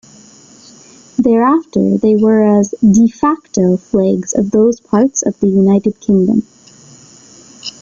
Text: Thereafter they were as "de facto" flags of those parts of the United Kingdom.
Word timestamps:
Thereafter 1.19 1.95
they 1.99 2.15
were 2.15 2.43
as 2.59 2.73
"de 2.81 3.07
facto" 3.07 3.77
flags 3.77 4.33
of 4.33 4.49
those 4.49 4.79
parts 4.79 5.21
of 5.21 5.39
the 5.41 5.47
United 5.47 5.99
Kingdom. 5.99 6.41